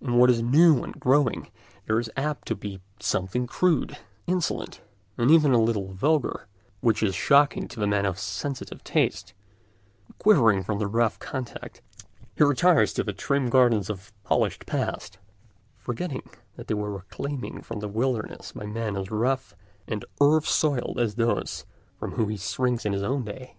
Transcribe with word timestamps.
In 0.00 0.16
what 0.18 0.28
is 0.28 0.42
new 0.42 0.82
and 0.82 0.98
growing 0.98 1.52
there 1.86 2.00
is 2.00 2.10
apt 2.16 2.48
to 2.48 2.56
be 2.56 2.80
something 2.98 3.46
crude, 3.46 3.96
insolent, 4.26 4.80
even 5.20 5.52
a 5.52 5.62
little 5.62 5.92
vulgar, 5.92 6.48
which 6.80 7.00
is 7.00 7.14
shocking 7.14 7.68
to 7.68 7.78
the 7.78 7.86
man 7.86 8.04
of 8.04 8.18
sensitive 8.18 8.82
taste; 8.82 9.34
quivering 10.18 10.64
from 10.64 10.80
the 10.80 10.88
rough 10.88 11.20
contact, 11.20 11.80
he 12.36 12.42
retires 12.42 12.92
to 12.94 13.04
the 13.04 13.12
trim 13.12 13.48
gardens 13.50 13.88
of 13.88 14.10
a 14.10 14.26
polished 14.26 14.66
past, 14.66 15.18
forgetting 15.76 16.28
that 16.56 16.66
they 16.66 16.74
were 16.74 16.90
reclaimed 16.90 17.64
from 17.64 17.78
the 17.78 17.86
wilderness 17.86 18.50
by 18.50 18.66
men 18.66 18.96
as 18.96 19.12
rough 19.12 19.54
and 19.86 20.04
earth 20.20 20.44
soiled 20.48 20.98
as 20.98 21.14
those 21.14 21.66
from 22.00 22.14
whom 22.16 22.30
he 22.30 22.36
shrinks 22.36 22.84
in 22.84 22.92
his 22.92 23.04
own 23.04 23.22
day. 23.24 23.54